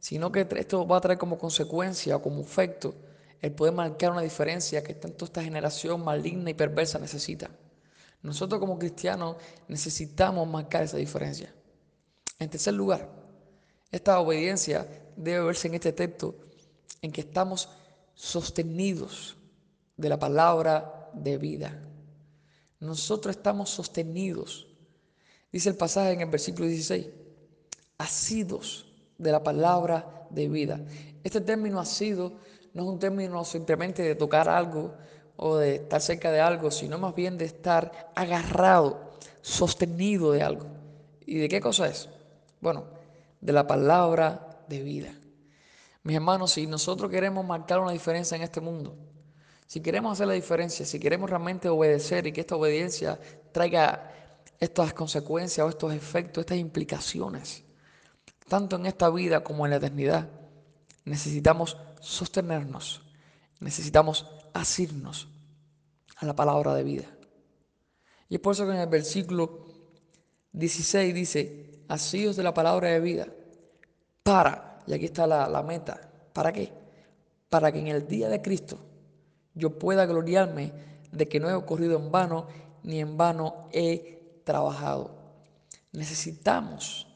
sino 0.00 0.32
que 0.32 0.46
esto 0.56 0.86
va 0.86 0.96
a 0.96 1.00
traer 1.00 1.18
como 1.18 1.38
consecuencia 1.38 2.16
o 2.16 2.22
como 2.22 2.40
efecto 2.40 2.94
el 3.40 3.52
poder 3.52 3.74
marcar 3.74 4.12
una 4.12 4.20
diferencia 4.20 4.82
que 4.82 4.94
tanto 4.94 5.24
esta 5.24 5.42
generación 5.42 6.04
maligna 6.04 6.50
y 6.50 6.54
perversa 6.54 6.98
necesita. 6.98 7.50
Nosotros 8.22 8.60
como 8.60 8.78
cristianos 8.78 9.36
necesitamos 9.66 10.48
marcar 10.48 10.84
esa 10.84 10.96
diferencia. 10.96 11.52
En 12.38 12.48
tercer 12.48 12.74
lugar, 12.74 13.08
esta 13.90 14.20
obediencia 14.20 14.86
debe 15.16 15.44
verse 15.44 15.66
en 15.66 15.74
este 15.74 15.92
texto 15.92 16.36
en 17.00 17.12
que 17.12 17.22
estamos 17.22 17.68
sostenidos 18.14 19.36
de 19.96 20.08
la 20.08 20.18
palabra 20.18 21.10
de 21.12 21.38
vida. 21.38 21.80
Nosotros 22.80 23.36
estamos 23.36 23.70
sostenidos. 23.70 24.66
Dice 25.50 25.68
el 25.68 25.76
pasaje 25.76 26.12
en 26.12 26.22
el 26.22 26.30
versículo 26.30 26.66
16, 26.66 27.06
asidos 27.98 28.86
de 29.18 29.32
la 29.32 29.42
palabra 29.42 30.26
de 30.30 30.48
vida. 30.48 30.80
Este 31.22 31.40
término 31.40 31.78
asido 31.78 32.32
no 32.74 32.82
es 32.82 32.88
un 32.88 32.98
término 32.98 33.44
simplemente 33.44 34.02
de 34.02 34.14
tocar 34.14 34.48
algo 34.48 34.94
o 35.36 35.56
de 35.56 35.76
estar 35.76 36.00
cerca 36.00 36.30
de 36.32 36.40
algo, 36.40 36.70
sino 36.70 36.98
más 36.98 37.14
bien 37.14 37.38
de 37.38 37.44
estar 37.44 38.10
agarrado, 38.14 39.12
sostenido 39.40 40.32
de 40.32 40.42
algo. 40.42 40.66
¿Y 41.26 41.38
de 41.38 41.48
qué 41.48 41.60
cosa 41.60 41.88
es? 41.88 42.08
Bueno, 42.60 42.84
de 43.40 43.52
la 43.52 43.66
palabra 43.66 44.64
de 44.68 44.82
vida. 44.82 45.12
Mis 46.02 46.16
hermanos, 46.16 46.52
si 46.52 46.66
nosotros 46.66 47.10
queremos 47.10 47.44
marcar 47.46 47.80
una 47.80 47.92
diferencia 47.92 48.36
en 48.36 48.42
este 48.42 48.60
mundo, 48.60 48.96
si 49.66 49.80
queremos 49.80 50.12
hacer 50.12 50.26
la 50.26 50.34
diferencia, 50.34 50.84
si 50.84 50.98
queremos 50.98 51.30
realmente 51.30 51.68
obedecer 51.68 52.26
y 52.26 52.32
que 52.32 52.42
esta 52.42 52.56
obediencia 52.56 53.18
traiga 53.52 54.12
estas 54.58 54.92
consecuencias 54.92 55.64
o 55.64 55.70
estos 55.70 55.92
efectos, 55.94 56.42
estas 56.42 56.58
implicaciones, 56.58 57.64
tanto 58.48 58.76
en 58.76 58.86
esta 58.86 59.08
vida 59.10 59.42
como 59.42 59.64
en 59.64 59.70
la 59.70 59.76
eternidad, 59.76 60.28
necesitamos 61.04 61.76
sostenernos, 62.00 63.02
necesitamos 63.60 64.26
asirnos 64.52 65.28
a 66.16 66.26
la 66.26 66.34
palabra 66.34 66.74
de 66.74 66.82
vida. 66.82 67.06
Y 68.28 68.36
es 68.36 68.40
por 68.40 68.54
eso 68.54 68.66
que 68.66 68.72
en 68.72 68.78
el 68.78 68.88
versículo 68.88 69.66
16 70.52 71.14
dice, 71.14 71.82
asíos 71.88 72.36
de 72.36 72.42
la 72.42 72.54
palabra 72.54 72.88
de 72.88 73.00
vida, 73.00 73.26
para, 74.22 74.71
y 74.86 74.92
aquí 74.92 75.06
está 75.06 75.26
la, 75.26 75.48
la 75.48 75.62
meta, 75.62 76.00
¿para 76.32 76.52
qué? 76.52 76.72
Para 77.48 77.70
que 77.72 77.78
en 77.78 77.88
el 77.88 78.06
día 78.06 78.28
de 78.28 78.40
Cristo 78.42 78.78
yo 79.54 79.78
pueda 79.78 80.06
gloriarme 80.06 80.72
de 81.10 81.28
que 81.28 81.40
no 81.40 81.50
he 81.50 81.54
ocurrido 81.54 81.98
en 81.98 82.10
vano, 82.10 82.46
ni 82.82 83.00
en 83.00 83.16
vano 83.16 83.68
he 83.72 84.40
trabajado. 84.44 85.14
Necesitamos 85.92 87.06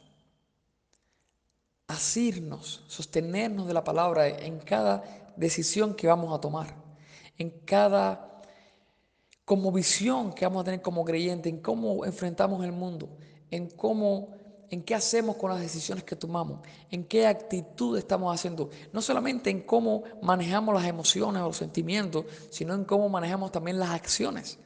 asirnos, 1.89 2.85
sostenernos 2.89 3.67
de 3.67 3.75
la 3.75 3.85
palabra 3.85 4.29
en 4.29 4.59
cada 4.59 5.03
decisión 5.37 5.95
que 5.95 6.07
vamos 6.07 6.37
a 6.37 6.41
tomar, 6.41 6.75
en 7.39 7.51
cada 7.65 8.43
como 9.45 9.71
visión 9.71 10.33
que 10.33 10.45
vamos 10.45 10.63
a 10.63 10.65
tener 10.65 10.83
como 10.83 11.05
creyente, 11.05 11.49
en 11.49 11.61
cómo 11.61 12.05
enfrentamos 12.05 12.65
el 12.65 12.73
mundo, 12.73 13.09
en 13.51 13.71
cómo 13.71 14.35
en 14.71 14.83
qué 14.83 14.95
hacemos 14.95 15.37
con 15.37 15.51
las 15.51 15.61
decisiones 15.61 16.05
que 16.05 16.17
tomamos, 16.17 16.61
en 16.91 17.05
qué 17.05 17.27
actitud 17.27 17.97
estamos 17.97 18.35
haciendo, 18.35 18.71
no 18.93 19.01
solamente 19.01 19.51
en 19.51 19.63
cómo 19.63 20.03
manejamos 20.23 20.75
las 20.75 20.87
emociones 20.87 21.43
o 21.43 21.47
los 21.47 21.57
sentimientos, 21.57 22.25
sino 22.51 22.75
en 22.75 22.85
cómo 22.85 23.09
manejamos 23.09 23.53
también 23.53 23.79
las 23.79 23.91
acciones. 23.91 24.59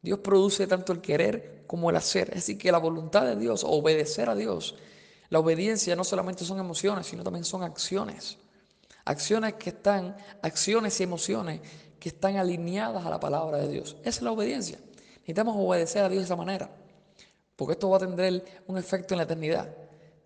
Dios 0.00 0.20
produce 0.20 0.66
tanto 0.66 0.92
el 0.92 1.00
querer 1.00 1.64
como 1.66 1.90
el 1.90 1.96
hacer, 1.96 2.28
es 2.28 2.36
decir, 2.36 2.58
que 2.58 2.72
la 2.72 2.78
voluntad 2.78 3.24
de 3.24 3.36
Dios, 3.36 3.64
obedecer 3.64 4.28
a 4.28 4.34
Dios, 4.34 4.76
la 5.28 5.40
obediencia 5.40 5.94
no 5.96 6.04
solamente 6.04 6.44
son 6.44 6.58
emociones, 6.58 7.06
sino 7.06 7.22
también 7.22 7.44
son 7.44 7.62
acciones. 7.62 8.38
Acciones 9.04 9.54
que 9.54 9.70
están, 9.70 10.16
acciones 10.42 10.98
y 11.00 11.02
emociones 11.02 11.60
que 11.98 12.10
están 12.10 12.36
alineadas 12.36 13.04
a 13.04 13.10
la 13.10 13.20
palabra 13.20 13.58
de 13.58 13.68
Dios. 13.68 13.96
Esa 14.00 14.08
es 14.08 14.22
la 14.22 14.32
obediencia. 14.32 14.78
Necesitamos 15.16 15.56
obedecer 15.58 16.04
a 16.04 16.08
Dios 16.08 16.22
de 16.22 16.24
esa 16.26 16.36
manera, 16.36 16.70
porque 17.58 17.72
esto 17.72 17.90
va 17.90 17.96
a 17.96 18.00
tener 18.00 18.44
un 18.68 18.78
efecto 18.78 19.14
en 19.14 19.18
la 19.18 19.24
eternidad. 19.24 19.68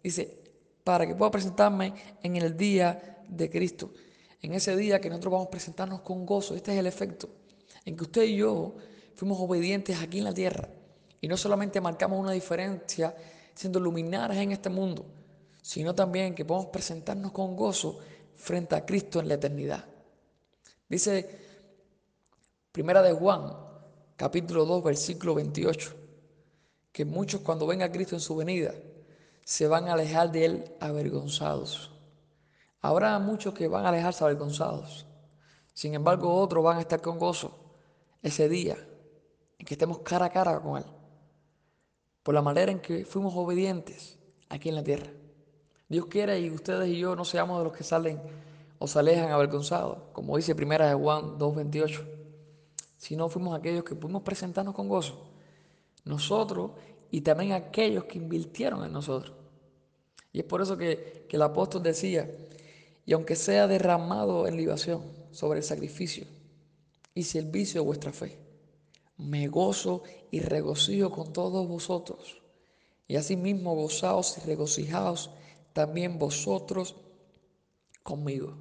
Dice, 0.03 0.39
para 0.85 1.07
que 1.07 1.15
pueda 1.15 1.31
presentarme 1.31 1.95
en 2.23 2.37
el 2.37 2.55
día 2.55 3.23
de 3.27 3.49
Cristo. 3.49 3.91
En 4.43 4.53
ese 4.53 4.77
día 4.77 5.01
que 5.01 5.09
nosotros 5.09 5.33
vamos 5.33 5.47
a 5.47 5.51
presentarnos 5.51 6.03
con 6.03 6.27
gozo. 6.27 6.55
Este 6.55 6.75
es 6.75 6.79
el 6.79 6.87
efecto. 6.87 7.31
En 7.87 7.97
que 7.97 8.03
usted 8.03 8.25
y 8.25 8.37
yo 8.37 8.75
fuimos 9.15 9.41
obedientes 9.41 9.99
aquí 9.99 10.19
en 10.19 10.25
la 10.25 10.35
tierra. 10.35 10.69
Y 11.23 11.27
no 11.27 11.39
solamente 11.39 11.81
marcamos 11.81 12.21
una 12.21 12.33
diferencia 12.33 13.17
siendo 13.55 13.81
luminares 13.81 14.37
en 14.37 14.53
este 14.53 14.69
mundo, 14.69 15.07
sino 15.63 15.95
también 15.95 16.35
que 16.35 16.45
podemos 16.45 16.69
presentarnos 16.69 17.33
con 17.33 17.57
gozo 17.57 17.99
frente 18.37 18.75
a 18.75 18.85
Cristo 18.85 19.21
en 19.21 19.29
la 19.29 19.35
eternidad. 19.35 19.87
Dice 20.87 21.39
Primera 22.73 23.01
de 23.01 23.15
Juan, 23.15 23.57
capítulo 24.17 24.67
2, 24.67 24.85
versículo 24.85 25.35
28, 25.35 26.02
que 26.93 27.05
muchos 27.05 27.41
cuando 27.41 27.67
venga 27.67 27.91
Cristo 27.91 28.15
en 28.15 28.21
su 28.21 28.37
venida 28.37 28.75
se 29.45 29.67
van 29.67 29.89
a 29.89 29.95
alejar 29.95 30.31
de 30.31 30.45
Él 30.45 30.77
avergonzados. 30.81 31.91
Habrá 32.81 33.19
muchos 33.19 33.55
que 33.55 33.69
van 33.69 33.87
a 33.87 33.89
alejarse 33.89 34.23
avergonzados. 34.23 35.07
Sin 35.73 35.95
embargo, 35.95 36.35
otros 36.35 36.63
van 36.63 36.79
a 36.79 36.81
estar 36.81 37.01
con 37.01 37.19
gozo 37.19 37.59
ese 38.23 38.49
día 38.49 38.77
en 39.59 39.67
que 39.67 39.75
estemos 39.75 40.01
cara 40.01 40.27
a 40.27 40.31
cara 40.31 40.61
con 40.61 40.79
Él 40.79 40.85
por 42.23 42.35
la 42.35 42.43
manera 42.43 42.71
en 42.71 42.81
que 42.81 43.05
fuimos 43.05 43.35
obedientes 43.35 44.19
aquí 44.49 44.69
en 44.69 44.77
la 44.77 44.85
tierra. 44.85 45.11
Dios 45.89 46.07
quiere 46.07 46.39
y 46.41 46.51
ustedes 46.51 46.89
y 46.89 46.99
yo 46.99 47.17
no 47.17 47.25
seamos 47.25 47.59
de 47.59 47.65
los 47.65 47.73
que 47.77 47.85
salen 47.85 48.21
o 48.79 48.87
se 48.87 48.99
alejan 48.99 49.31
avergonzados, 49.31 49.99
como 50.13 50.37
dice 50.37 50.55
primera 50.55 50.89
de 50.89 50.95
Juan 50.95 51.39
2.28, 51.39 52.05
sino 52.97 53.29
fuimos 53.29 53.59
aquellos 53.59 53.85
que 53.85 53.95
pudimos 53.95 54.23
presentarnos 54.23 54.75
con 54.75 54.89
gozo, 54.89 55.32
nosotros 56.05 56.73
y 57.11 57.21
también 57.21 57.53
aquellos 57.53 58.05
que 58.05 58.19
invirtieron 58.19 58.85
en 58.85 58.93
nosotros. 58.93 59.35
Y 60.33 60.41
es 60.41 60.45
por 60.45 60.63
eso 60.63 60.77
que, 60.77 61.27
el 61.31 61.43
apóstol 61.43 61.83
decía, 61.83 62.31
y 63.07 63.13
aunque 63.13 63.37
sea 63.37 63.67
derramado 63.67 64.47
en 64.47 64.57
libación 64.57 65.03
sobre 65.31 65.61
el 65.61 65.65
sacrificio 65.65 66.27
y 67.15 67.23
servicio 67.23 67.81
de 67.81 67.87
vuestra 67.87 68.13
fe, 68.13 68.39
me 69.17 69.49
gozo 69.49 70.03
y 70.31 70.41
regocijo 70.41 71.11
con 71.11 71.33
todos 71.33 71.67
vosotros. 71.67 72.43
Y 73.09 73.17
asimismo 73.17 73.75
gozaos 73.75 74.39
y 74.39 74.41
regocijaos 74.47 75.31
también 75.73 76.19
vosotros 76.19 76.97
conmigo. 78.03 78.57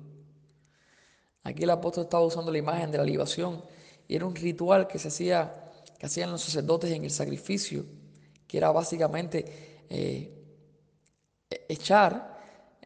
Aquí 1.44 1.64
el 1.64 1.70
apóstol 1.70 2.04
estaba 2.04 2.26
usando 2.26 2.52
la 2.52 2.58
imagen 2.58 2.92
de 2.92 2.98
la 2.98 3.04
libación 3.04 3.64
y 4.08 4.16
era 4.16 4.26
un 4.26 4.36
ritual 4.36 4.88
que 4.88 5.00
se 5.00 5.08
hacía, 5.08 5.71
que 6.02 6.08
hacían 6.08 6.32
los 6.32 6.42
sacerdotes 6.42 6.90
en 6.90 7.04
el 7.04 7.12
sacrificio, 7.12 7.86
que 8.48 8.58
era 8.58 8.72
básicamente 8.72 9.86
eh, 9.88 10.32
echar 11.70 12.40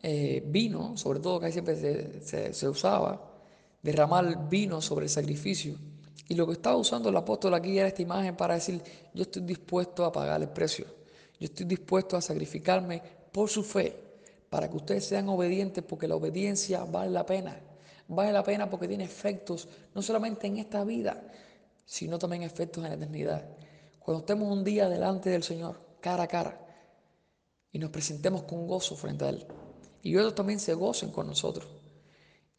eh, 0.03 0.43
vino, 0.45 0.97
sobre 0.97 1.21
todo 1.21 1.39
que 1.39 1.49
siempre 1.49 1.77
se, 2.21 2.53
se 2.53 2.67
usaba, 2.67 3.31
derramar 3.81 4.49
vino 4.49 4.81
sobre 4.81 5.05
el 5.05 5.09
sacrificio 5.09 5.77
y 6.27 6.35
lo 6.35 6.45
que 6.45 6.51
estaba 6.51 6.75
usando 6.75 7.07
el 7.07 7.15
apóstol 7.15 7.53
aquí 7.53 7.79
era 7.79 7.87
esta 7.87 8.01
imagen 8.01 8.35
para 8.35 8.55
decir, 8.55 8.81
yo 9.13 9.21
estoy 9.21 9.43
dispuesto 9.43 10.03
a 10.03 10.11
pagar 10.11 10.41
el 10.41 10.49
precio. 10.49 10.85
Yo 11.39 11.45
estoy 11.45 11.67
dispuesto 11.67 12.17
a 12.17 12.21
sacrificarme 12.21 13.01
por 13.31 13.49
su 13.49 13.63
fe, 13.63 13.95
para 14.49 14.69
que 14.69 14.75
ustedes 14.75 15.05
sean 15.05 15.29
obedientes, 15.29 15.85
porque 15.87 16.05
la 16.05 16.15
obediencia 16.15 16.83
vale 16.83 17.11
la 17.11 17.25
pena. 17.25 17.57
Vale 18.09 18.33
la 18.33 18.43
pena 18.43 18.69
porque 18.69 18.89
tiene 18.89 19.05
efectos 19.05 19.69
no 19.93 20.01
solamente 20.01 20.47
en 20.47 20.57
esta 20.57 20.83
vida, 20.83 21.23
sino 21.85 22.19
también 22.19 22.43
efectos 22.43 22.83
en 22.83 22.89
la 22.89 22.95
eternidad. 22.95 23.47
Cuando 23.99 24.19
estemos 24.19 24.51
un 24.51 24.63
día 24.63 24.89
delante 24.89 25.29
del 25.29 25.43
Señor, 25.43 25.79
cara 26.01 26.23
a 26.23 26.27
cara, 26.27 26.61
y 27.71 27.79
nos 27.79 27.89
presentemos 27.89 28.43
con 28.43 28.67
gozo 28.67 28.95
frente 28.95 29.25
a 29.25 29.29
Él, 29.29 29.45
y 30.01 30.11
ellos 30.11 30.35
también 30.35 30.59
se 30.59 30.73
gocen 30.73 31.11
con 31.11 31.27
nosotros. 31.27 31.67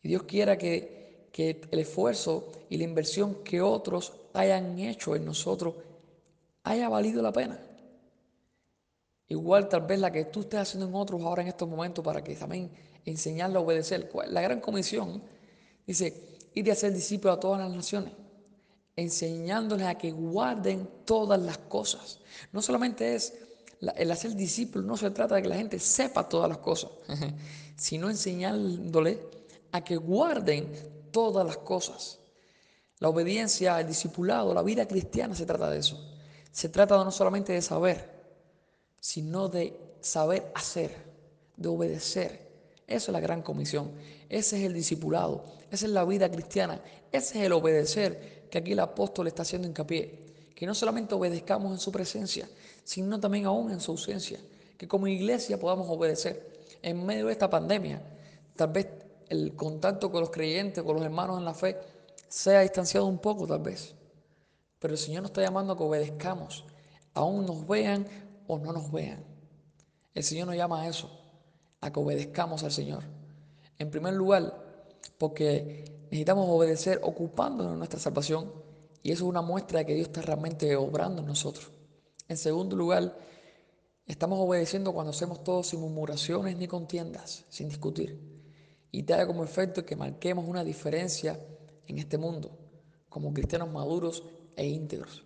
Y 0.02 0.08
Dios 0.08 0.22
quiera 0.24 0.56
que 0.56 0.96
que 1.36 1.60
el 1.70 1.80
esfuerzo 1.80 2.50
y 2.70 2.78
la 2.78 2.84
inversión 2.84 3.44
que 3.44 3.60
otros 3.60 4.14
hayan 4.32 4.78
hecho 4.78 5.14
en 5.14 5.26
nosotros 5.26 5.74
haya 6.62 6.88
valido 6.88 7.20
la 7.20 7.30
pena. 7.30 7.60
Igual 9.28 9.68
tal 9.68 9.82
vez 9.82 10.00
la 10.00 10.10
que 10.10 10.24
tú 10.24 10.40
estés 10.40 10.60
haciendo 10.60 10.88
en 10.88 10.94
otros 10.94 11.20
ahora 11.20 11.42
en 11.42 11.48
estos 11.48 11.68
momentos 11.68 12.02
para 12.02 12.24
que 12.24 12.34
también 12.36 12.70
enseñarle 13.04 13.58
a 13.58 13.60
obedecer. 13.60 14.10
La 14.28 14.40
gran 14.40 14.60
comisión 14.60 15.22
dice, 15.86 16.38
ir 16.54 16.72
a 16.72 16.74
ser 16.74 16.94
discípulo 16.94 17.34
a 17.34 17.38
todas 17.38 17.60
las 17.60 17.70
naciones, 17.70 18.14
enseñándoles 18.96 19.86
a 19.86 19.96
que 19.96 20.10
guarden 20.10 20.88
todas 21.04 21.40
las 21.40 21.58
cosas. 21.58 22.18
No 22.52 22.62
solamente 22.62 23.14
es 23.14 23.34
el 23.96 24.10
hacer 24.10 24.34
discípulo, 24.34 24.84
no 24.84 24.96
se 24.96 25.10
trata 25.10 25.34
de 25.34 25.42
que 25.42 25.48
la 25.48 25.56
gente 25.56 25.78
sepa 25.78 26.28
todas 26.28 26.48
las 26.48 26.58
cosas, 26.58 26.90
sino 27.76 28.08
enseñándole 28.08 29.20
a 29.72 29.84
que 29.84 29.96
guarden 29.96 30.72
todas 31.10 31.46
las 31.46 31.58
cosas. 31.58 32.18
La 32.98 33.10
obediencia, 33.10 33.78
el 33.78 33.86
discipulado, 33.86 34.54
la 34.54 34.62
vida 34.62 34.88
cristiana 34.88 35.34
se 35.34 35.44
trata 35.44 35.68
de 35.68 35.78
eso. 35.78 36.02
Se 36.50 36.70
trata 36.70 36.96
no 37.04 37.10
solamente 37.10 37.52
de 37.52 37.60
saber, 37.60 38.16
sino 38.98 39.48
de 39.48 39.78
saber 40.00 40.50
hacer, 40.54 40.90
de 41.56 41.68
obedecer. 41.68 42.46
Esa 42.86 43.10
es 43.10 43.12
la 43.12 43.20
gran 43.20 43.42
comisión. 43.42 43.92
Ese 44.30 44.58
es 44.58 44.64
el 44.64 44.72
discipulado. 44.72 45.44
Esa 45.70 45.84
es 45.84 45.92
la 45.92 46.04
vida 46.06 46.30
cristiana. 46.30 46.80
Ese 47.12 47.38
es 47.38 47.44
el 47.44 47.52
obedecer 47.52 48.35
que 48.50 48.58
aquí 48.58 48.72
el 48.72 48.80
apóstol 48.80 49.26
está 49.26 49.42
haciendo 49.42 49.68
hincapié. 49.68 50.26
Que 50.54 50.66
no 50.66 50.74
solamente 50.74 51.14
obedezcamos 51.14 51.72
en 51.72 51.78
su 51.78 51.92
presencia, 51.92 52.48
sino 52.82 53.20
también 53.20 53.46
aún 53.46 53.70
en 53.70 53.80
su 53.80 53.92
ausencia. 53.92 54.40
Que 54.76 54.88
como 54.88 55.06
iglesia 55.06 55.58
podamos 55.58 55.86
obedecer. 55.88 56.56
En 56.82 57.04
medio 57.04 57.26
de 57.26 57.32
esta 57.32 57.50
pandemia, 57.50 58.00
tal 58.54 58.68
vez 58.68 58.86
el 59.28 59.54
contacto 59.54 60.10
con 60.10 60.20
los 60.20 60.30
creyentes, 60.30 60.82
con 60.84 60.96
los 60.96 61.04
hermanos 61.04 61.38
en 61.38 61.44
la 61.44 61.54
fe, 61.54 61.76
sea 62.28 62.60
distanciado 62.60 63.06
un 63.06 63.18
poco 63.18 63.46
tal 63.46 63.60
vez. 63.60 63.94
Pero 64.78 64.94
el 64.94 64.98
Señor 64.98 65.22
nos 65.22 65.30
está 65.30 65.42
llamando 65.42 65.72
a 65.72 65.76
que 65.76 65.82
obedezcamos, 65.82 66.64
aún 67.14 67.46
nos 67.46 67.66
vean 67.66 68.06
o 68.46 68.58
no 68.58 68.72
nos 68.72 68.92
vean. 68.92 69.24
El 70.14 70.22
Señor 70.22 70.46
nos 70.46 70.56
llama 70.56 70.82
a 70.82 70.88
eso, 70.88 71.10
a 71.80 71.92
que 71.92 72.00
obedezcamos 72.00 72.62
al 72.62 72.72
Señor. 72.72 73.02
En 73.78 73.90
primer 73.90 74.14
lugar, 74.14 74.54
porque 75.18 75.95
necesitamos 76.10 76.46
obedecer 76.48 77.00
ocupándonos 77.02 77.72
de 77.72 77.78
nuestra 77.78 78.00
salvación 78.00 78.52
y 79.02 79.12
eso 79.12 79.24
es 79.24 79.30
una 79.30 79.42
muestra 79.42 79.80
de 79.80 79.86
que 79.86 79.94
Dios 79.94 80.08
está 80.08 80.22
realmente 80.22 80.74
obrando 80.76 81.22
en 81.22 81.28
nosotros. 81.28 81.70
En 82.28 82.36
segundo 82.36 82.76
lugar, 82.76 83.16
Estamos 84.06 84.38
obedeciendo 84.38 84.92
cuando 84.92 85.10
hacemos 85.10 85.42
todo 85.42 85.64
sin 85.64 85.80
murmuraciones 85.80 86.56
ni 86.56 86.68
contiendas, 86.68 87.44
sin 87.48 87.68
discutir. 87.68 88.16
Y 88.92 89.02
trae 89.02 89.26
como 89.26 89.42
efecto 89.42 89.84
que 89.84 89.96
marquemos 89.96 90.46
una 90.46 90.62
diferencia 90.62 91.40
en 91.88 91.98
este 91.98 92.16
mundo, 92.16 92.56
como 93.08 93.34
cristianos 93.34 93.72
maduros 93.72 94.22
e 94.54 94.64
íntegros. 94.64 95.24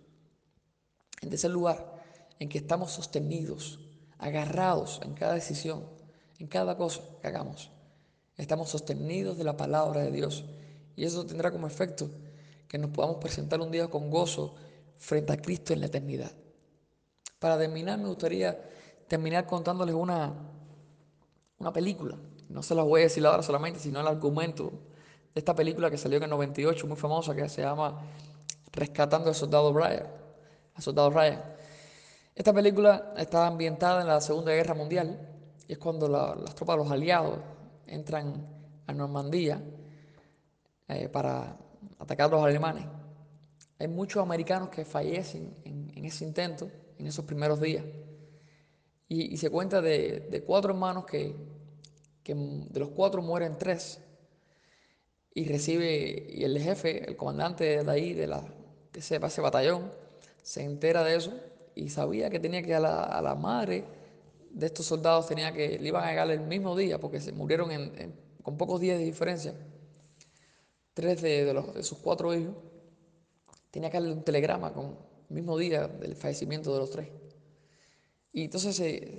En 1.21 1.29
tercer 1.29 1.51
lugar, 1.51 2.01
en 2.39 2.49
que 2.49 2.57
estamos 2.57 2.91
sostenidos, 2.91 3.79
agarrados 4.17 4.99
en 5.03 5.13
cada 5.13 5.35
decisión, 5.35 5.85
en 6.39 6.47
cada 6.47 6.75
cosa 6.75 7.03
que 7.21 7.27
hagamos. 7.27 7.69
Estamos 8.35 8.69
sostenidos 8.69 9.37
de 9.37 9.43
la 9.43 9.57
palabra 9.57 10.01
de 10.01 10.11
Dios. 10.11 10.43
Y 10.95 11.05
eso 11.05 11.25
tendrá 11.25 11.51
como 11.51 11.67
efecto 11.67 12.09
que 12.67 12.77
nos 12.77 12.91
podamos 12.91 13.17
presentar 13.17 13.59
un 13.59 13.71
día 13.71 13.87
con 13.87 14.09
gozo 14.09 14.55
frente 14.97 15.33
a 15.33 15.37
Cristo 15.37 15.73
en 15.73 15.81
la 15.81 15.87
eternidad. 15.87 16.31
Para 17.39 17.57
terminar, 17.57 17.97
me 17.97 18.07
gustaría 18.07 18.57
terminar 19.07 19.45
contándoles 19.45 19.95
una, 19.95 20.33
una 21.57 21.73
película. 21.73 22.17
No 22.49 22.63
se 22.63 22.75
las 22.75 22.85
voy 22.85 23.01
a 23.01 23.03
decir 23.03 23.25
ahora 23.25 23.43
solamente, 23.43 23.79
sino 23.79 23.99
el 23.99 24.07
argumento 24.07 24.71
de 25.33 25.39
esta 25.39 25.55
película 25.55 25.89
que 25.89 25.97
salió 25.97 26.17
en 26.17 26.23
el 26.23 26.29
98, 26.29 26.87
muy 26.87 26.97
famosa, 26.97 27.35
que 27.35 27.49
se 27.49 27.61
llama 27.61 27.99
Rescatando 28.71 29.29
al 29.29 29.35
Soldado 29.35 29.73
Ryan. 29.73 30.07
Al 30.75 30.83
Soldado 30.83 31.09
Ryan. 31.09 31.43
Esta 32.35 32.53
película 32.53 33.13
está 33.17 33.47
ambientada 33.47 34.01
en 34.01 34.07
la 34.07 34.21
Segunda 34.21 34.53
Guerra 34.53 34.73
Mundial 34.73 35.19
y 35.67 35.73
es 35.73 35.77
cuando 35.77 36.07
las 36.07 36.55
tropas 36.55 36.77
de 36.77 36.83
los 36.83 36.91
aliados 36.91 37.39
entran 37.87 38.47
a 38.87 38.93
Normandía 38.93 39.61
eh, 40.95 41.09
para 41.09 41.57
atacar 41.99 42.27
a 42.27 42.35
los 42.35 42.43
alemanes. 42.43 42.85
Hay 43.79 43.87
muchos 43.87 44.21
americanos 44.21 44.69
que 44.69 44.85
fallecen 44.85 45.55
en, 45.63 46.05
ese 46.05 46.25
intento, 46.25 46.69
en 46.97 47.07
esos 47.07 47.25
primeros 47.25 47.59
días. 47.59 47.83
Y, 49.07 49.35
se 49.37 49.49
cuenta 49.49 49.81
de, 49.81 50.43
cuatro 50.45 50.71
hermanos 50.71 51.05
que, 51.05 51.35
de 52.23 52.79
los 52.79 52.89
cuatro 52.89 53.21
mueren 53.21 53.57
tres. 53.57 53.99
Y 55.33 55.45
recibe, 55.45 56.27
y 56.29 56.43
el 56.43 56.59
jefe, 56.59 57.09
el 57.09 57.15
comandante 57.15 57.83
de 57.83 57.91
ahí, 57.91 58.13
de, 58.13 58.27
la, 58.27 58.41
de 58.93 58.99
ese, 58.99 59.17
batallón, 59.17 59.91
se 60.41 60.63
entera 60.63 61.03
de 61.03 61.15
eso 61.15 61.33
y 61.75 61.89
sabía 61.89 62.29
que 62.29 62.39
tenía 62.39 62.61
que 62.61 62.75
a 62.75 62.79
la, 62.79 63.35
madre 63.39 63.85
de 64.51 64.65
estos 64.65 64.85
soldados 64.85 65.27
tenía 65.27 65.53
que, 65.53 65.79
le 65.79 65.87
iban 65.87 66.03
a 66.03 66.09
llegar 66.09 66.29
el 66.29 66.41
mismo 66.41 66.75
día 66.75 66.99
porque 66.99 67.21
se 67.21 67.31
murieron 67.31 67.69
con 68.43 68.57
pocos 68.57 68.79
días 68.79 68.97
de 68.97 69.05
diferencia. 69.05 69.53
Tres 70.93 71.21
de, 71.21 71.53
los, 71.53 71.73
de 71.73 71.83
sus 71.83 71.99
cuatro 71.99 72.33
hijos 72.33 72.55
tenía 73.71 73.89
que 73.89 73.97
darle 73.97 74.11
un 74.11 74.23
telegrama 74.23 74.73
con 74.73 74.97
el 75.29 75.35
mismo 75.35 75.57
día 75.57 75.87
del 75.87 76.15
fallecimiento 76.15 76.73
de 76.73 76.79
los 76.79 76.91
tres. 76.91 77.07
Y 78.33 78.45
entonces 78.45 78.75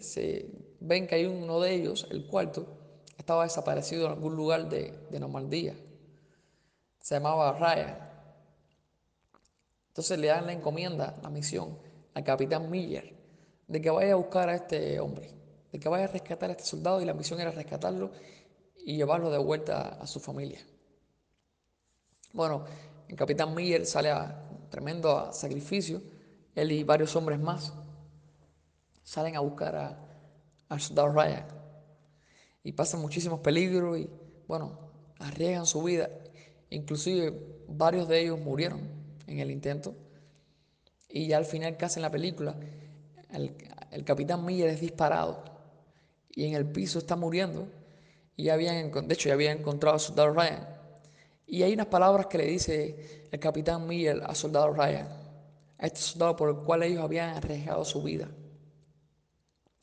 se, 0.07 0.51
ven 0.81 1.07
que 1.07 1.17
hay 1.17 1.27
uno 1.27 1.61
de 1.61 1.75
ellos, 1.75 2.07
el 2.11 2.27
cuarto, 2.27 2.67
estaba 3.17 3.45
desaparecido 3.45 4.07
en 4.07 4.13
algún 4.13 4.37
lugar 4.37 4.69
de, 4.69 4.93
de 5.11 5.21
Normandía. 5.21 5.75
Se 7.01 7.15
llamaba 7.15 7.59
Ryan. 7.59 7.99
Entonces 9.89 10.19
le 10.19 10.29
dan 10.29 10.47
la 10.47 10.53
encomienda, 10.53 11.19
la 11.23 11.31
misión, 11.31 11.79
al 12.15 12.25
capitán 12.25 12.71
Miller, 12.71 13.15
de 13.67 13.81
que 13.81 13.91
vaya 13.91 14.13
a 14.13 14.17
buscar 14.17 14.49
a 14.49 14.55
este 14.55 14.99
hombre, 15.01 15.31
de 15.71 15.79
que 15.79 15.89
vaya 15.89 16.05
a 16.05 16.09
rescatar 16.09 16.51
a 16.51 16.53
este 16.53 16.65
soldado 16.65 17.01
y 17.01 17.05
la 17.05 17.15
misión 17.15 17.41
era 17.41 17.51
rescatarlo 17.51 18.13
y 18.85 18.97
llevarlo 18.97 19.31
de 19.31 19.39
vuelta 19.39 19.99
a 20.01 20.07
su 20.07 20.21
familia. 20.21 20.61
Bueno, 22.33 22.65
el 23.09 23.17
capitán 23.17 23.55
Miller 23.55 23.85
sale 23.85 24.11
a 24.11 24.49
tremendo 24.71 25.33
sacrificio, 25.33 26.03
él 26.55 26.73
y 26.73 26.83
varios 26.83 27.15
hombres 27.15 27.39
más 27.39 27.73
salen 29.03 29.37
a 29.37 29.41
buscar 29.41 29.77
a, 29.77 29.99
al 30.69 30.81
soldado 30.81 31.09
Ryan 31.09 31.47
y 32.65 32.73
pasan 32.73 33.01
muchísimos 33.01 33.41
peligros 33.41 33.99
y, 33.99 34.09
bueno, 34.47 34.79
arriesgan 35.19 35.67
su 35.67 35.83
vida. 35.83 36.09
Inclusive 36.71 37.65
varios 37.69 38.09
de 38.09 38.21
ellos 38.23 38.39
murieron 38.39 38.81
en 39.27 39.41
el 39.41 39.51
intento. 39.51 39.95
Y 41.09 41.27
ya 41.27 41.37
al 41.37 41.45
final, 41.45 41.77
casi 41.77 41.99
en 41.99 42.03
la 42.03 42.11
película, 42.11 42.55
el, 43.33 43.55
el 43.91 44.05
capitán 44.05 44.45
Miller 44.47 44.69
es 44.69 44.81
disparado 44.81 45.45
y 46.31 46.47
en 46.47 46.55
el 46.55 46.65
piso 46.67 46.99
está 46.99 47.17
muriendo. 47.17 47.69
Y 48.37 48.45
ya 48.45 48.55
habían, 48.55 48.91
de 48.91 49.15
hecho, 49.15 49.29
ya 49.29 49.35
habían 49.35 49.59
encontrado 49.59 49.95
al 49.95 50.01
soldado 50.01 50.33
Ryan. 50.33 50.72
Y 51.53 51.63
hay 51.63 51.75
unas 51.75 51.89
palabras 51.89 52.29
que 52.29 52.39
le 52.39 52.47
dice 52.47 53.29
el 53.31 53.39
capitán 53.39 53.87
Miller 53.87 54.23
al 54.25 54.35
soldado 54.35 54.73
Ryan, 54.73 55.07
a 55.77 55.87
este 55.87 56.01
soldado 56.01 56.35
por 56.35 56.49
el 56.49 56.57
cual 56.65 56.83
ellos 56.83 57.03
habían 57.05 57.37
arriesgado 57.37 57.85
su 57.85 58.03
vida. 58.03 58.27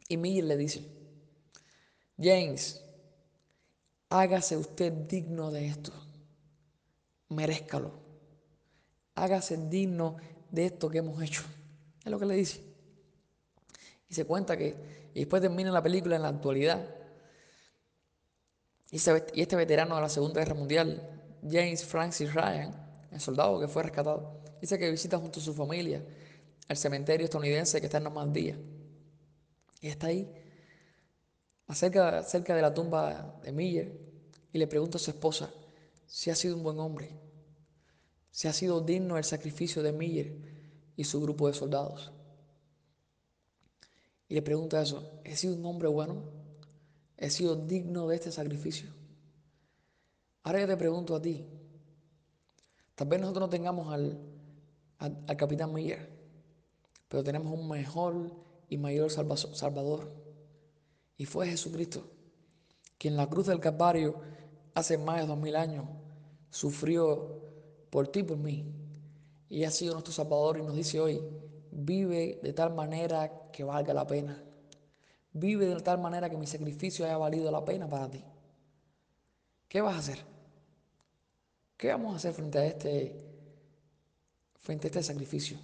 Y 0.08 0.18
Miller 0.18 0.46
le 0.46 0.58
dice, 0.58 0.84
James, 2.20 2.84
hágase 4.10 4.58
usted 4.58 4.92
digno 4.92 5.52
de 5.52 5.68
esto, 5.68 5.92
merezcalo, 7.28 7.92
hágase 9.14 9.56
digno 9.70 10.18
de 10.50 10.66
esto 10.66 10.90
que 10.90 10.98
hemos 10.98 11.22
hecho. 11.22 11.44
Es 12.04 12.10
lo 12.10 12.18
que 12.18 12.26
le 12.26 12.34
dice. 12.34 12.64
Y 14.10 14.16
se 14.16 14.26
cuenta 14.26 14.58
que, 14.58 14.76
y 15.14 15.20
después 15.20 15.40
termina 15.40 15.70
la 15.70 15.84
película 15.84 16.16
en 16.16 16.24
la 16.24 16.30
actualidad, 16.30 16.84
y 18.90 18.98
este 18.98 19.56
veterano 19.56 19.98
de 19.98 20.02
la 20.02 20.10
Segunda 20.10 20.40
Guerra 20.40 20.56
Mundial 20.56 21.19
James 21.44 21.84
Francis 21.84 22.34
Ryan, 22.34 22.74
el 23.12 23.20
soldado 23.20 23.60
que 23.60 23.68
fue 23.68 23.84
rescatado, 23.84 24.42
dice 24.62 24.78
que 24.78 24.90
visita 24.90 25.18
junto 25.18 25.40
a 25.40 25.44
su 25.44 25.54
familia 25.54 26.04
el 26.68 26.78
cementerio 26.78 27.26
estadounidense 27.26 27.80
que 27.80 27.88
está 27.88 27.98
en 27.98 28.04
Normandía. 28.06 28.58
Y 29.82 29.88
está 29.88 30.08
ahí, 30.08 30.32
cerca, 31.74 32.24
cerca 32.24 32.56
de 32.56 32.62
la 32.62 32.74
tumba 32.74 33.40
de 33.44 33.52
Miller, 33.52 34.00
y 34.52 34.58
le 34.58 34.68
pregunta 34.68 34.98
a 34.98 35.00
su 35.00 35.12
esposa 35.12 35.52
si 36.06 36.30
ha 36.30 36.36
sido 36.36 36.56
un 36.56 36.64
buen 36.64 36.80
hombre, 36.80 37.10
si 38.32 38.48
ha 38.48 38.54
sido 38.54 38.82
digno 38.82 39.16
del 39.16 39.24
sacrificio 39.24 39.82
de 39.82 39.92
Miller 39.92 40.36
y 40.96 41.04
su 41.04 41.22
grupo 41.22 41.48
de 41.48 41.54
soldados. 41.54 42.12
Y 44.28 44.36
le 44.36 44.42
pregunta 44.42 44.82
eso, 44.82 45.22
¿he 45.24 45.36
sido 45.36 45.56
un 45.56 45.66
hombre 45.66 45.88
bueno? 45.88 46.24
¿He 47.18 47.30
sido 47.30 47.56
digno 47.56 48.08
de 48.08 48.16
este 48.16 48.32
sacrificio? 48.32 48.99
Ahora 50.44 50.62
yo 50.62 50.68
te 50.68 50.78
pregunto 50.78 51.16
a 51.16 51.22
ti, 51.22 51.46
tal 52.96 53.08
vez 53.08 53.20
nosotros 53.20 53.48
no 53.48 53.50
tengamos 53.50 53.94
al, 53.94 54.20
al, 55.00 55.38
capitán 55.38 55.74
Miller, 55.74 56.10
pero 57.08 57.24
tenemos 57.24 57.58
un 57.58 57.68
mejor 57.68 58.32
y 58.70 58.78
mayor 58.78 59.12
salvador. 59.12 60.12
Y 61.18 61.26
fue 61.26 61.48
Jesucristo, 61.48 62.10
quien 62.98 63.14
en 63.14 63.18
la 63.18 63.30
cruz 63.30 63.48
del 63.48 63.60
Calvario 63.60 64.22
hace 64.74 64.98
más 64.98 65.22
de 65.22 65.28
dos 65.28 65.38
mil 65.38 65.56
años 65.56 65.86
sufrió 66.50 67.42
por 67.90 68.08
ti 68.08 68.20
y 68.20 68.24
por 68.24 68.38
mí. 68.38 68.66
Y 69.50 69.64
ha 69.64 69.72
sido 69.72 69.94
nuestro 69.94 70.14
Salvador 70.14 70.60
y 70.60 70.62
nos 70.62 70.76
dice 70.76 71.00
hoy, 71.00 71.22
vive 71.72 72.40
de 72.44 72.54
tal 72.54 72.74
manera 72.74 73.50
que 73.52 73.64
valga 73.64 73.94
la 73.94 74.06
pena. 74.06 74.44
Vive 75.32 75.68
de 75.68 75.82
tal 75.82 76.00
manera 76.00 76.30
que 76.30 76.38
mi 76.38 76.48
sacrificio 76.48 77.06
haya 77.06 77.18
valido 77.18 77.52
la 77.52 77.64
pena 77.64 77.88
para 77.88 78.10
ti. 78.10 78.24
¿Qué 79.70 79.82
vas 79.82 79.96
a 79.96 80.00
hacer? 80.00 80.20
¿Qué 81.78 81.90
vamos 81.90 82.14
a 82.14 82.18
hacer 82.18 82.34
frente 82.34 82.58
a 82.58 82.66
este, 82.66 83.16
frente 84.60 84.88
a 84.88 84.90
este 84.90 85.04
sacrificio? 85.04 85.58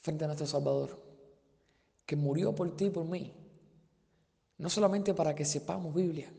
Frente 0.00 0.24
a 0.24 0.28
nuestro 0.28 0.46
Salvador, 0.46 1.02
que 2.06 2.14
murió 2.14 2.54
por 2.54 2.74
ti 2.76 2.86
y 2.86 2.90
por 2.90 3.04
mí. 3.04 3.34
No 4.56 4.70
solamente 4.70 5.12
para 5.14 5.34
que 5.34 5.44
sepamos 5.44 5.92
Biblia, 5.92 6.32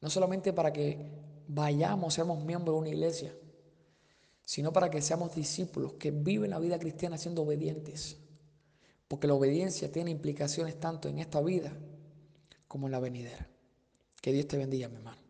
no 0.00 0.10
solamente 0.10 0.52
para 0.52 0.72
que 0.72 0.98
vayamos, 1.46 2.14
seamos 2.14 2.42
miembros 2.44 2.74
de 2.74 2.80
una 2.80 2.88
iglesia, 2.88 3.32
sino 4.44 4.72
para 4.72 4.90
que 4.90 5.00
seamos 5.00 5.34
discípulos 5.34 5.92
que 5.92 6.10
viven 6.10 6.50
la 6.50 6.58
vida 6.58 6.78
cristiana 6.78 7.16
siendo 7.16 7.42
obedientes. 7.42 8.18
Porque 9.06 9.28
la 9.28 9.34
obediencia 9.34 9.92
tiene 9.92 10.10
implicaciones 10.10 10.80
tanto 10.80 11.08
en 11.08 11.20
esta 11.20 11.40
vida 11.40 11.72
como 12.66 12.86
en 12.88 12.92
la 12.92 13.00
venidera. 13.00 13.49
Que 14.20 14.32
Dios 14.32 14.46
te 14.46 14.56
bendiga, 14.56 14.88
mi 14.88 14.96
hermano. 14.96 15.29